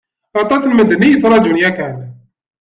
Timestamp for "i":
1.05-1.09